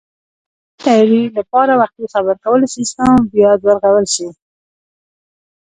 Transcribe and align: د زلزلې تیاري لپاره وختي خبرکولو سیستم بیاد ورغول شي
د 0.03 0.03
زلزلې 0.03 0.79
تیاري 0.81 1.21
لپاره 1.37 1.71
وختي 1.81 2.05
خبرکولو 2.13 2.65
سیستم 2.75 3.15
بیاد 3.33 3.59
ورغول 3.63 4.05
شي 4.15 4.27